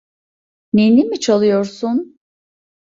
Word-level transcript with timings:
Ninni 0.73 1.03
mi 1.09 1.19
çalıyorsun? 1.19 2.17